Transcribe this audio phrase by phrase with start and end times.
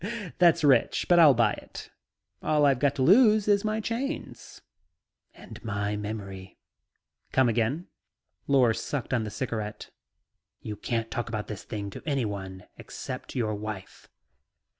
[0.39, 1.91] "That's rich, but I'll buy it.
[2.41, 4.63] All I've got to lose is my chains..."
[5.35, 6.57] "And your memory."
[7.31, 7.85] "Come again?"
[8.47, 9.91] Lors sucked on the cigarette.
[10.63, 14.09] "You can't talk about this thing to anyone except your wife."